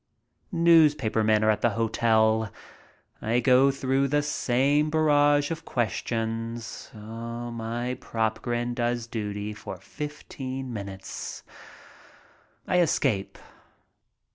[0.51, 2.51] Newspaper men are at the hotel.
[3.21, 6.89] I go through the same barrage of questions.
[6.95, 11.43] My "prop" grin does duty for fifteen minutes.
[12.65, 13.37] I escape.